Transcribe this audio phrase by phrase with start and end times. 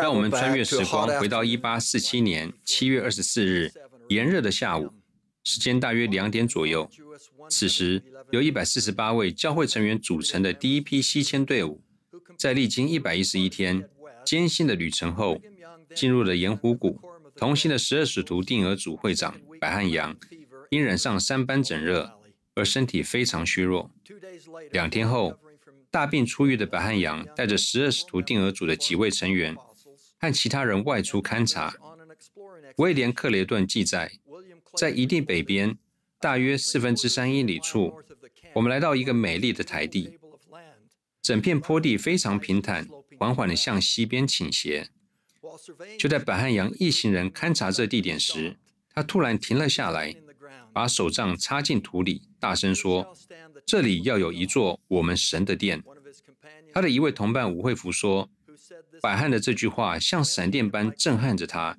[0.00, 3.70] 让我们穿越时光，回到一八四七年七月二十四日
[4.08, 4.90] 炎热的下午，
[5.44, 6.88] 时间大约两点左右。
[7.50, 11.82] 此时，由一百四十八位教会成员组成的第一批西迁队伍，
[12.38, 13.86] 在历经一百一十一天
[14.24, 15.38] 艰辛的旅程后，
[15.94, 16.98] 进入了盐湖谷。
[17.36, 20.16] 同行的十二使徒定额组会长白汉阳，
[20.70, 22.10] 因染上三斑疹热
[22.54, 23.90] 而身体非常虚弱。
[24.70, 25.38] 两天后，
[25.92, 29.54] 大病初愈的白汉阳带着十二使徒定额组的几位成员
[30.18, 31.74] 和其他人外出勘察。
[32.76, 34.10] 威廉·克雷顿记载，
[34.74, 35.76] 在一地北边
[36.18, 37.92] 大约四分之三英里处，
[38.54, 40.18] 我们来到一个美丽的台地，
[41.20, 44.88] 整片坡地非常平坦，缓缓地向西边倾斜。
[45.98, 48.56] 就在白汉阳一行人勘察这地点时，
[48.94, 50.16] 他突然停了下来，
[50.72, 53.14] 把手杖插进土里，大声说
[53.66, 55.82] ：“这里要有一座我们神的殿。”
[56.72, 58.30] 他的一位同伴伍惠福说
[59.02, 61.78] ：“百翰的这句话像闪电般震撼着他，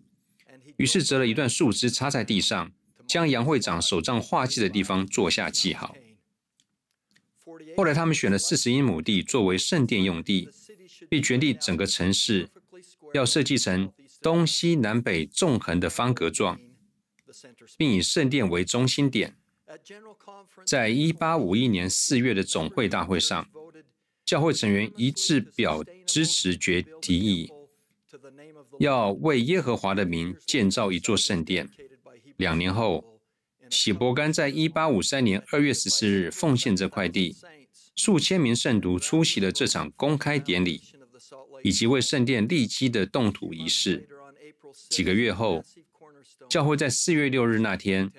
[0.78, 2.72] 于是折了一段树枝插在地上，
[3.08, 5.96] 将杨会长手杖画记的地方做下记号。
[7.76, 10.50] 后来他们选了四十英亩地作为圣殿用地，
[11.10, 12.50] 并决定整个城市。”
[13.14, 13.94] 要设计成
[14.24, 16.60] 东西南北纵横的方格状，
[17.78, 19.36] 并以圣殿为中心点。
[20.66, 23.48] 在一八五一年四月的总会大会上，
[24.26, 27.52] 教会成员一致表支持决提议，
[28.80, 31.70] 要为耶和华的名建造一座圣殿。
[32.38, 33.20] 两年后，
[33.70, 37.36] 喜伯甘在一八五三年二月十四日奉献这块地，
[37.96, 40.82] 数千名圣徒出席了这场公开典礼。
[41.64, 44.06] 以及为圣殿立基的动土仪式。
[44.90, 45.64] 几个月后，
[46.50, 48.12] 教会在四月六日那天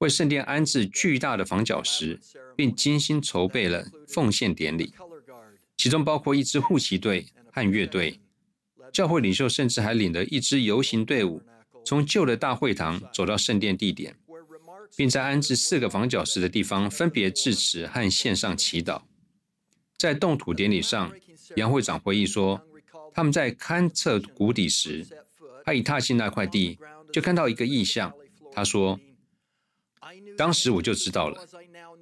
[0.00, 2.18] 为圣殿安置巨大的房角石，
[2.56, 4.92] 并精心筹备了奉献典礼，
[5.76, 8.18] 其中包括一支护旗队和乐队。
[8.92, 11.42] 教会领袖甚至还领了一支游行队伍，
[11.84, 14.16] 从旧的大会堂走到圣殿地点，
[14.96, 19.02] 并在安置四个房角石的地方分别致辞和献上祈祷。
[19.98, 21.12] 在动土典礼上，
[21.56, 22.60] 杨会长回忆说。
[23.12, 25.04] 他们在勘测谷底时，
[25.64, 26.78] 他一踏进那块地，
[27.12, 28.12] 就看到一个异象。
[28.52, 29.00] 他说
[30.40, 31.46] ：“当时我就知道了，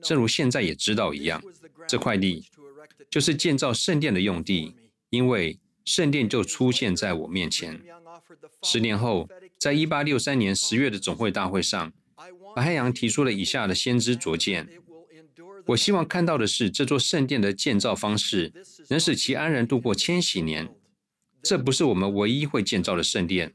[0.00, 1.42] 正如现在也知道一样，
[1.88, 2.44] 这块地
[3.10, 4.76] 就是建造圣殿的用地，
[5.10, 7.82] 因为圣殿就出现在我面前。”
[8.62, 9.28] 十年后，
[9.58, 11.92] 在一八六三年十月的总会大会上，
[12.54, 14.68] 百翰杨提出了以下的先知拙见
[15.66, 18.52] ：“我希望看到的是，这座圣殿的建造方式
[18.88, 20.72] 能使其安然度过千禧年。”
[21.42, 23.52] 这不是我们唯一会建造的圣殿，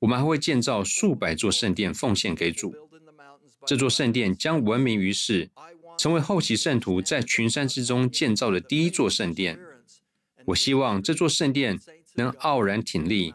[0.00, 2.74] 我们还会建造数百座圣殿奉献给主。
[3.66, 5.50] 这座圣殿将闻名于世，
[5.98, 9.58] 成为后期圣徒在群山之中建造的第一座圣殿。
[10.46, 11.78] 我希望这座圣殿
[12.14, 13.34] 能傲然挺立，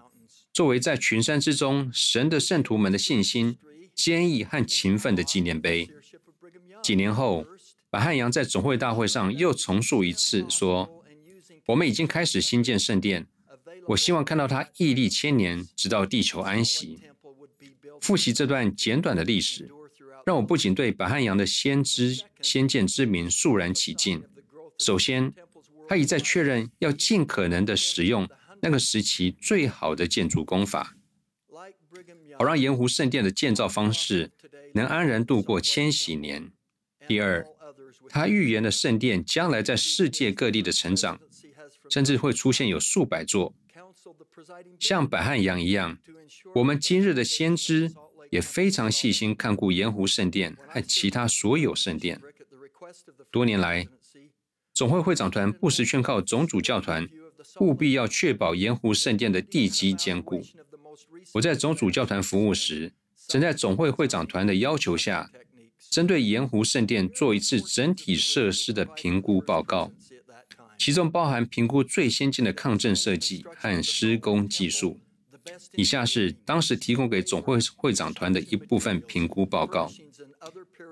[0.54, 3.58] 作为在群山之中神的圣徒们的信心、
[3.94, 5.90] 坚毅和勤奋的纪念碑。
[6.82, 7.46] 几年后，
[7.90, 11.04] 白汉阳在总会大会上又重述一次，说
[11.68, 13.28] ：“我们已经开始兴建圣殿。”
[13.90, 17.00] 我希望看到它屹立千年，直到地球安息。
[18.00, 19.70] 复习这段简短的历史，
[20.26, 24.24] 让我不仅对百汉阳的先知先见之明肃然起敬。
[24.78, 25.34] 首先，
[25.88, 28.28] 他一再确认要尽可能的使用
[28.62, 30.96] 那个时期最好的建筑工法，
[32.38, 34.32] 好让盐湖圣殿的建造方式
[34.74, 36.52] 能安然度过千禧年。
[37.08, 37.46] 第二，
[38.10, 41.20] 他预言的圣殿将来在世界各地的成长，
[41.90, 43.54] 甚至会出现有数百座。
[44.80, 45.98] 像百汉阳一样，
[46.56, 47.92] 我们今日的先知
[48.32, 52.20] 也非常细心看顾盐湖圣殿和其他所有圣殿。
[53.30, 53.88] 多年来，
[54.74, 57.08] 总会会长团不时劝告总主教团，
[57.60, 60.42] 务必要确保盐湖圣殿的地基坚固。
[61.34, 62.94] 我在总主教团服务时，
[63.28, 65.30] 曾在总会会长团的要求下，
[65.90, 69.92] 针对盐湖圣殿做一次整体设施的评估报告。
[70.78, 75.00] 其中包含评估最先进的抗震设计和施工技术。
[75.74, 79.92] 以下是当时提供给总会会长团的一部分评估报告。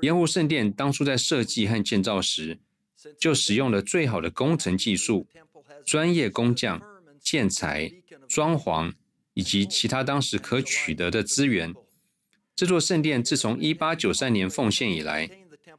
[0.01, 2.59] 盐湖圣殿当初在设计和建造时，
[3.19, 5.27] 就使用了最好的工程技术、
[5.85, 6.81] 专业工匠、
[7.21, 7.91] 建材、
[8.27, 8.93] 装潢
[9.33, 11.73] 以及其他当时可取得的资源。
[12.55, 15.29] 这座圣殿自从1893年奉献以来，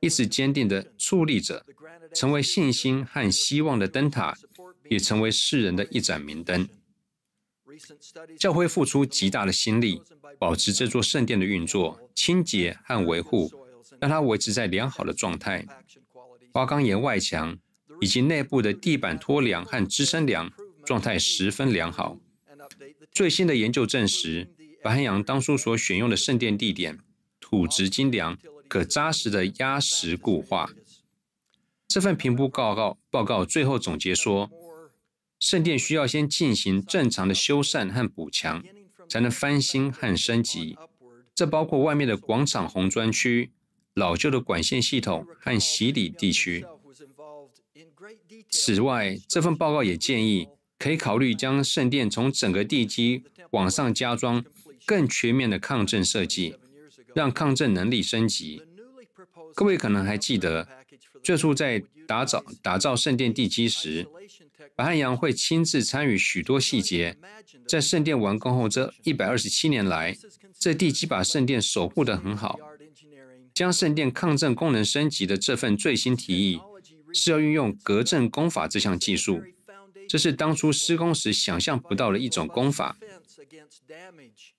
[0.00, 1.64] 一直坚定地矗立着。
[2.12, 4.36] 成为信心和希望的灯塔，
[4.88, 6.68] 也成为世人的一盏明灯。
[8.38, 10.02] 教会付出极大的心力，
[10.38, 13.50] 保持这座圣殿的运作、清洁和维护，
[14.00, 15.66] 让它维持在良好的状态。
[16.52, 17.58] 花岗岩外墙
[18.00, 20.50] 以及内部的地板托梁和支撑梁
[20.84, 22.18] 状态十分良好，
[23.12, 24.48] 最新的研究证实，
[24.82, 26.98] 白汉阳当初所选用的圣殿地点，
[27.40, 28.36] 土质精良，
[28.68, 30.70] 可扎实的压实固化。
[31.86, 34.50] 这份评估报告报告最后总结说，
[35.40, 38.62] 圣殿需要先进行正常的修缮和补强，
[39.08, 40.76] 才能翻新和升级。
[41.34, 43.50] 这包括外面的广场红砖区、
[43.94, 46.66] 老旧的管线系统和洗礼地区。
[48.50, 50.48] 此外，这份报告也建议
[50.78, 54.44] 可以考虑将圣殿从整个地基往上加装
[54.84, 56.56] 更全面的抗震设计，
[57.14, 58.62] 让抗震能力升级。
[59.54, 60.68] 各位可能还记得，
[61.22, 64.06] 最初在打造打造圣殿地基时，
[64.80, 67.14] 白汉阳会亲自参与许多细节。
[67.68, 70.16] 在圣殿完工后这一百二十七年来，
[70.58, 72.58] 这地基把圣殿守护得很好。
[73.52, 76.60] 将圣殿抗震功能升级的这份最新提议，
[77.12, 79.42] 是要运用隔震工法这项技术。
[80.08, 82.96] 这是当初施工时想象不到的一种工法。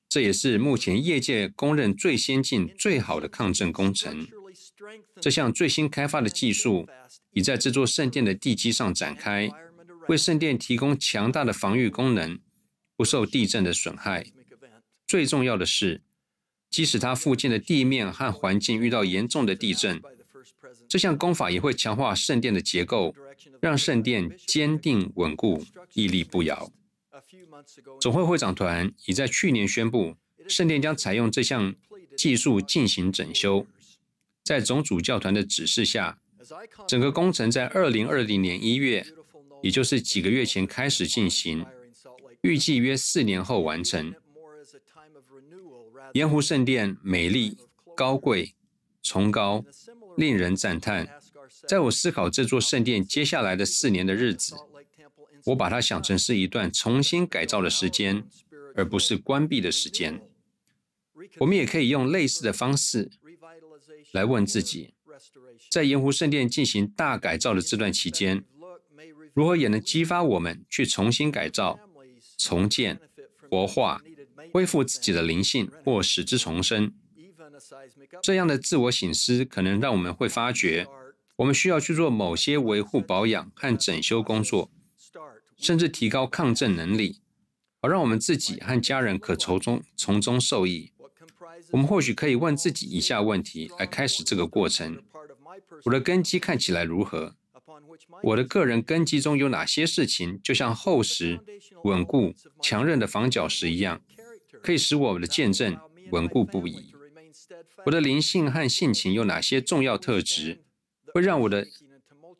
[0.08, 4.28] 这也是目前业界公认最先进、最好的抗震工程。
[5.20, 6.88] 这项最新开发的技术
[7.34, 9.50] 已在这座圣殿的地基上展开，
[10.08, 12.40] 为圣殿提供强大的防御功能，
[12.96, 14.26] 不受地震的损害。
[15.08, 16.02] 最重要的是，
[16.70, 20.02] 即使它附近的地面和环境遇到严重的地震，
[20.88, 23.14] 这项功法也会强化圣殿的结构，
[23.60, 26.72] 让圣殿坚定稳固、屹立不摇。
[28.00, 30.16] 总会会长团已在去年宣布，
[30.48, 31.76] 圣殿将采用这项
[32.18, 33.68] 技术进行整修。
[34.44, 36.18] 在总主教团的指示下，
[36.88, 39.06] 整个工程在二零二零年一月，
[39.62, 41.66] 也就是几个月前开始进行，
[42.42, 44.14] 预计约四年后完成。
[46.14, 47.58] 盐湖圣殿美丽、
[47.96, 48.56] 高贵、
[49.02, 49.64] 崇高，
[50.18, 51.08] 令人赞叹。
[51.68, 54.56] 在我思考这座圣殿接下来的四年的日子，
[55.46, 58.24] 我把它想成是一段重新改造的时间，
[58.76, 60.22] 而不是关闭的时间。
[61.40, 63.12] 我们也可以用类似的方式。
[64.12, 64.94] 来问自己，
[65.70, 68.44] 在盐湖圣殿进行大改造的这段期间，
[69.34, 71.80] 如何也能激发我们去重新改造、
[72.38, 73.00] 重建、
[73.50, 74.02] 活化、
[74.52, 76.94] 恢复自己的灵性或使之重生？
[78.22, 80.88] 这样的自我省思可能让我们会发觉，
[81.38, 84.70] 我们需要去做某些维护保养和整修工作，
[85.58, 87.22] 甚至提高抗震能力，
[87.82, 90.92] 好让我们自己和家人可从中从中受益。
[91.72, 95.02] 我们或许可以问自己以下问题来开始这个过程：
[95.86, 97.36] 我的根基看起来如何？
[98.24, 101.40] 我的个人根基中有哪些事情，就像厚实、
[101.84, 104.02] 稳固、强韧的防角石一样，
[104.62, 105.78] 可以使我们的见证
[106.12, 106.94] 稳固不移？
[107.86, 110.64] 我的灵性和性情有哪些重要特质，
[111.14, 111.66] 会让我的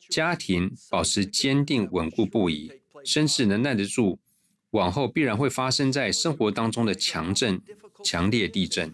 [0.08, 2.70] 家庭保持坚定、稳固不移，
[3.04, 4.20] 甚至能耐得住
[4.70, 7.60] 往后必然会发生在生活当中的强震、
[8.04, 8.92] 强烈地震？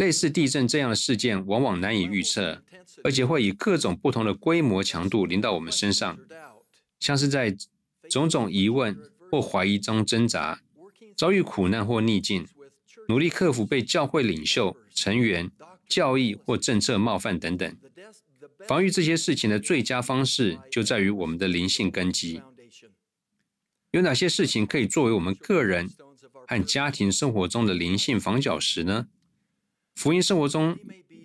[0.00, 2.62] 类似地震这样的事件往往难以预测，
[3.04, 6.18] 而且会以各种不同的规模强度临到我们身上，
[6.98, 7.54] 像是在
[8.08, 8.96] 种种疑问
[9.30, 10.62] 或怀疑中挣扎，
[11.14, 12.48] 遭遇苦难或逆境，
[13.08, 15.50] 努力克服被教会领袖、成员、
[15.86, 17.76] 教义或政策冒犯等等。
[18.66, 22.40] 防御这些事情的最佳方式就在于我们的灵性根基。
[23.90, 25.90] 有哪些事情可以作为我们个人
[26.46, 29.08] 和家庭生活中的灵性防角石呢？
[29.94, 30.78] 福音生活中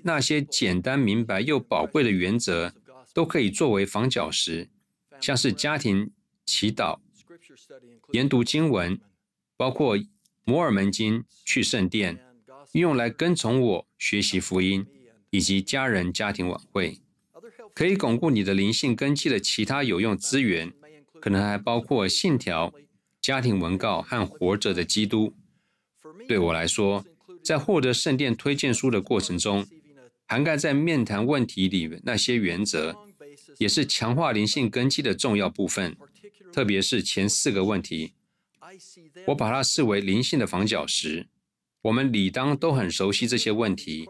[0.03, 2.73] 那些简单明白又宝贵的原则，
[3.13, 4.69] 都可以作为房角石，
[5.21, 6.11] 像是家庭
[6.45, 6.99] 祈祷、
[8.11, 8.99] 研读经文，
[9.55, 9.97] 包括
[10.43, 12.19] 摩尔门经、去圣殿，
[12.73, 14.85] 用来跟从我学习福音，
[15.29, 16.99] 以及家人家庭晚会，
[17.73, 20.71] 可以巩固你的灵性根基的其他有用资源，
[21.19, 22.73] 可能还包括信条、
[23.21, 25.33] 家庭文告和活着的基督。
[26.27, 27.05] 对我来说，
[27.45, 29.65] 在获得圣殿推荐书的过程中，
[30.25, 32.95] 涵盖在面谈问题里那些原则，
[33.59, 35.95] 也是强化灵性根基的重要部分。
[36.51, 38.13] 特别是前四个问题，
[39.27, 41.27] 我把它视为灵性的房角石。
[41.83, 44.09] 我们理当都很熟悉这些问题，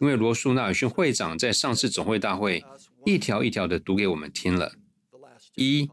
[0.00, 2.64] 因为罗素·纳尔逊会长在上次总会大会
[3.04, 4.76] 一条一条地读给我们听了。
[5.56, 5.90] 一，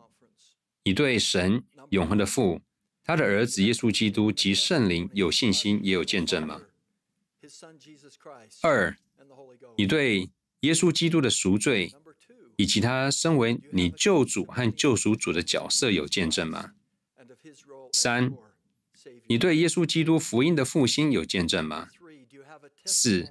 [0.84, 2.62] 你对神永恒的父、
[3.04, 6.62] 他的儿子耶稣基督及圣灵有信心也有见证吗？
[8.62, 8.96] 二，
[9.78, 10.30] 你对
[10.62, 11.94] 耶稣基督的赎罪
[12.56, 16.72] 以及他身为你救主和救赎主的角色有见证吗？
[17.92, 18.32] 三，
[19.28, 21.90] 你对耶稣基督福音的复兴有见证吗？
[22.86, 23.30] 四，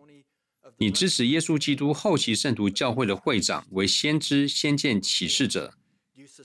[0.76, 5.75] 你支持耶稣基督后期圣徒教会的会长为先知、先见、启示者，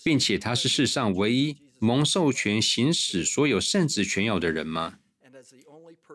[0.04, 5.00] 并且他是世上唯一蒙授权行使所有圣职权要的人吗？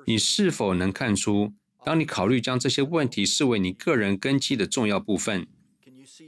[0.07, 1.53] 你是否能看出，
[1.85, 5.47] 当你考虑将这些问题视为你个人根基的重要部分，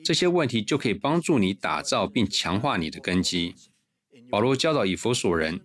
[0.03, 3.55] 这些问题就可以帮助你打造并强化你的根基。
[4.31, 5.61] 保罗教导以弗所人，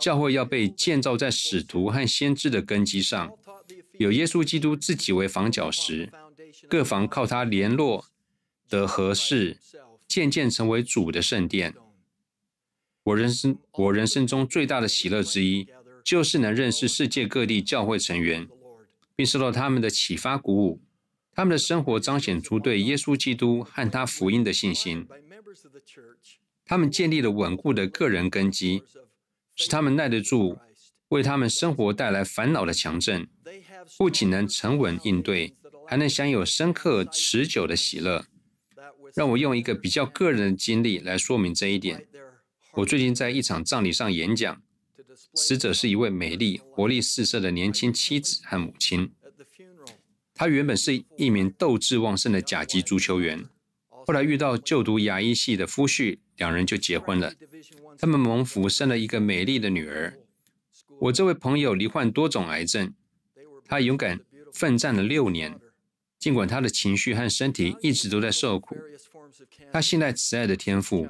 [0.00, 3.30] 教会要被建造在使徒和先知的根基上，
[3.98, 6.10] 有耶稣基督自己为房角石，
[6.68, 8.06] 各房靠他联络
[8.68, 9.58] 得合适，
[10.08, 11.74] 渐渐成为主的圣殿。
[13.04, 15.68] 我人生我人生中最大的喜乐之一，
[16.04, 18.46] 就是能认识世界各地教会成员，
[19.16, 20.82] 并受到他们的启发鼓舞。
[21.34, 25.08] 他们的生活彰显出对耶稣基督和他福音的信心。
[26.64, 28.82] 他们建立了稳固的个人根基，
[29.56, 30.58] 使他们耐得住
[31.08, 33.26] 为他们生活带来烦恼的强震。
[33.98, 35.54] 不仅能沉稳应对，
[35.86, 38.26] 还能享有深刻持久的喜乐。
[39.14, 42.06] 让我用一个比较个人的经历来说明这一点。
[42.74, 44.62] 我最近在一场葬礼上演讲，
[45.34, 49.12] 死者是一位美丽、活力四射的年轻妻子和母亲。
[50.34, 53.44] 她原本是一名斗志旺盛的甲级足球员，
[53.88, 57.32] 后来遇到就读牙医系的夫婿，两人就结婚了。
[57.96, 60.18] 他们蒙福生了一个美丽的女儿。
[61.00, 62.92] 我这位朋友罹患多种癌症，
[63.64, 64.20] 他勇敢
[64.52, 65.58] 奋战了六年，
[66.18, 68.76] 尽管他的情绪和身体一直都在受苦，
[69.72, 71.08] 他信赖慈爱的天赋。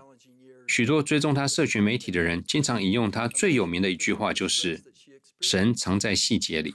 [0.74, 4.82] 许多追踪他社群媒体的人，经常引用他最有名的一句话，就是
[5.40, 6.74] “神藏在细节里”。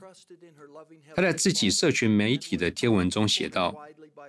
[1.14, 3.76] 他在自己社群媒体的贴文中写道：“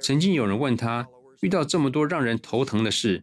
[0.02, 1.06] 曾经有人问他，
[1.42, 3.22] 遇到这么多让人头疼的事，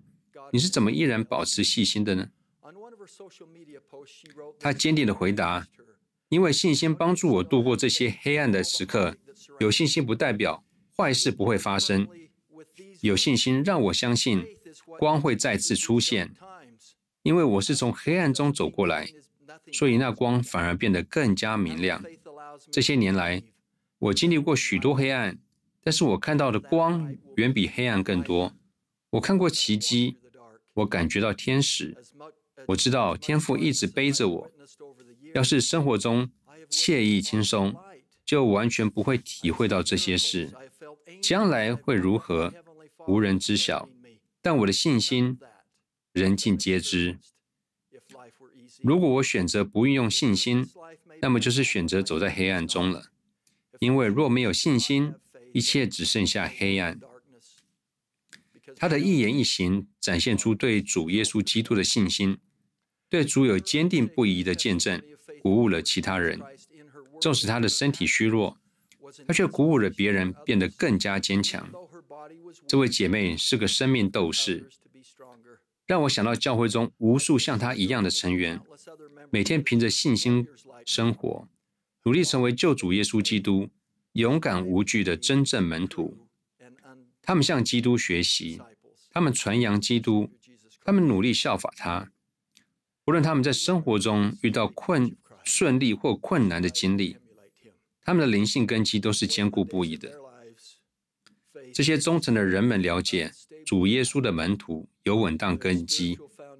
[0.53, 2.29] 你是怎么依然保持细心的呢？”
[4.57, 5.67] 他坚定地回答
[6.31, 9.17] ：“因为信心帮助我度过这些黑暗的时刻。
[9.59, 10.63] 有信心不代表
[10.95, 12.07] 坏事不会发生，
[13.01, 14.45] 有信心让我相信。”
[14.97, 16.31] 光会再次出现，
[17.23, 19.07] 因为我是从黑暗中走过来，
[19.71, 22.03] 所以那光反而变得更加明亮。
[22.71, 23.43] 这些年来，
[23.99, 25.37] 我经历过许多黑暗，
[25.83, 28.53] 但是我看到的光远比黑暗更多。
[29.11, 30.17] 我看过奇迹，
[30.73, 31.95] 我感觉到天使，
[32.67, 34.51] 我知道天父一直背着我。
[35.33, 36.29] 要是生活中
[36.69, 37.75] 惬意轻松，
[38.25, 40.51] 就完全不会体会到这些事。
[41.21, 42.53] 将来会如何，
[43.07, 43.87] 无人知晓。
[44.41, 45.37] 但我的信心，
[46.13, 47.19] 人尽皆知。
[48.81, 50.67] 如果我选择不运用信心，
[51.21, 53.11] 那么就是选择走在黑暗中了。
[53.79, 55.13] 因为若没有信心，
[55.53, 56.99] 一切只剩下黑暗。
[58.75, 62.37] 他的一言一行展现出对主耶稣基督的信心，
[63.09, 65.01] 对主有坚定不移的见证，
[65.41, 66.39] 鼓舞了其他人。
[67.19, 68.59] 纵使他的身体虚弱，
[69.27, 71.71] 他却鼓舞了别人变得更加坚强。
[72.67, 74.69] 这位姐妹是个生命斗士，
[75.85, 78.59] 让我想到教会中无数像她一样的成员，
[79.29, 80.47] 每天凭着信心
[80.85, 81.47] 生活，
[82.03, 83.69] 努力成为救主耶稣基督
[84.13, 86.17] 勇敢无惧的真正门徒。
[87.21, 88.61] 他们向基督学习，
[89.11, 90.29] 他们传扬基督，
[90.83, 92.11] 他们努力效法他。
[93.05, 97.17] 无论他们在生活中遇到困顺利或困难的经历，
[98.01, 100.26] 他们的灵性根基都是坚固不移的。
[101.73, 103.31] 这些忠诚的人们了解
[103.65, 106.17] 主耶稣的门徒有稳当根基。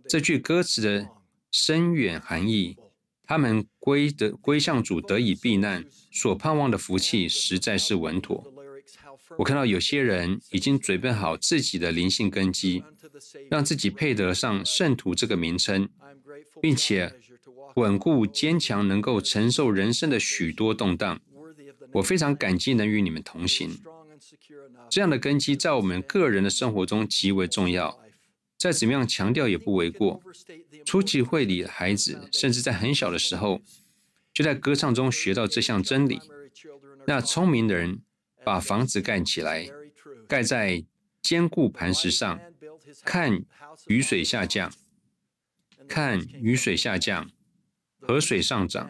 [0.08, 1.08] 这句歌词的
[1.52, 2.78] 深远含义，
[3.24, 8.54] 他们归得归向主得以避难，所盼望的福气实在是稳妥。
[9.38, 12.84] 我看到有些人已经准备好自己的灵性根基，
[13.52, 15.90] 让自己配得上圣徒这个名称，
[16.62, 17.14] 并且
[17.76, 21.20] 稳固坚强，能够承受人生的许多动荡。
[21.94, 23.78] 我非常感激能与你们同行。
[24.90, 28.00] 这样的根基在我们个人的生活中极为重要，
[28.58, 30.22] 再怎么样强调也不为过。
[30.86, 33.62] 初级会里的孩子，甚至在很小的时候，
[34.34, 36.20] 就在歌唱中学到这项真理。
[37.06, 38.02] 那聪明的人
[38.44, 39.70] 把房子盖起来，
[40.28, 40.84] 盖在
[41.22, 42.40] 坚固磐石上，
[43.04, 43.44] 看
[43.88, 44.72] 雨水下降，
[45.88, 47.30] 看雨水下降，
[48.00, 48.90] 河水上涨，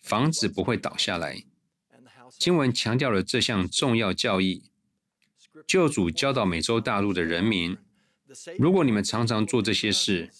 [0.00, 1.44] 房子不会倒下来。
[2.38, 4.62] 经文强调了这项重要教义。
[5.66, 7.76] 救主教导美洲大陆的人民：
[8.58, 10.30] 如果你们常常做这些事，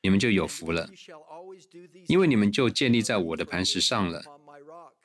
[0.00, 0.88] 你们就有福了，
[2.08, 4.24] 因为你们就建立在我的磐石上了。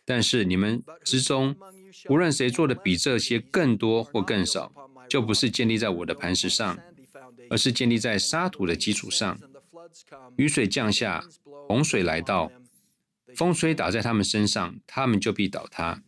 [0.06, 1.54] 但是你们之中，
[2.08, 4.72] 无论谁做的比这些更多或更少，
[5.10, 6.80] 就不是建立在我的磐石上，
[7.50, 9.38] 而是建立在沙土的基础上。
[10.38, 11.22] 雨水降下，
[11.68, 12.50] 洪水来到，
[13.36, 16.02] 风吹打在他们身上，他们就必倒塌。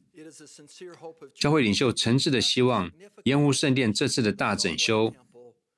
[1.36, 2.92] 教会领袖诚挚的希望，
[3.24, 5.14] 盐湖圣殿这次的大整修，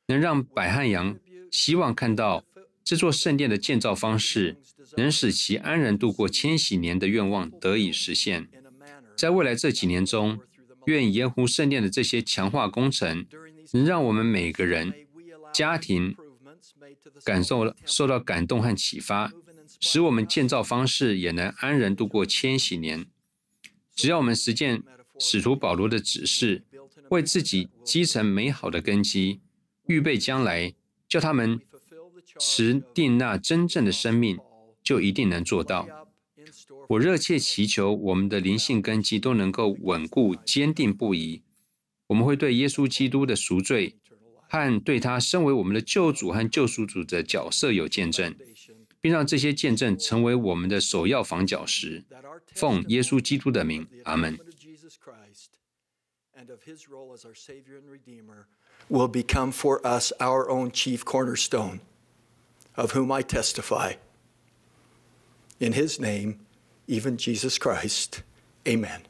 [0.07, 1.17] 能让百汉阳
[1.51, 2.43] 希望看到
[2.83, 4.57] 这座圣殿的建造方式
[4.97, 8.47] 能使其安然度过千禧年的愿望得以实现。
[9.15, 10.39] 在未来这几年中，
[10.85, 13.25] 愿盐湖圣殿的这些强化工程
[13.73, 14.93] 能让我们每个人、
[15.53, 16.15] 家庭
[17.23, 19.31] 感受受到感动和启发，
[19.79, 23.05] 使我们建造方式也能安然度过千禧年。
[23.95, 24.83] 只要我们实践
[25.19, 26.63] 使徒保罗的指示，
[27.09, 29.41] 为自己积成美好的根基，
[29.87, 30.73] 预备将来，
[31.07, 31.59] 叫他们
[32.39, 34.37] 持定那真正的生命，
[34.81, 35.87] 就一定能做到。
[36.89, 41.43] 我热切祈求我们的灵性根基都能够稳固、坚定不移。
[42.07, 43.95] 我们会对耶稣基督的赎罪
[44.49, 48.35] 和对他身为我们的救主和救赎主的角色有见证，
[49.00, 52.04] 并让这些见证成为我们的首要房角石。
[52.54, 54.38] 奉耶稣基督的名，阿门。
[58.88, 61.80] Will become for us our own chief cornerstone,
[62.76, 63.94] of whom I testify.
[65.58, 66.40] In his name,
[66.86, 68.22] even Jesus Christ.
[68.64, 69.02] Amen.